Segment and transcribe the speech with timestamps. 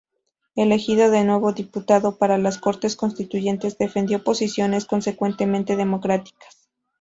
[0.55, 6.67] Elegido de nuevo diputado para las Cortes Constituyentes defendió posiciones consecuentemente democráticas.